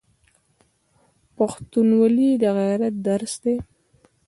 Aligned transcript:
پښتونولي 1.35 2.29
د 2.41 2.43
غیرت 2.57 2.95
درس 3.07 3.33
دی. 3.43 3.55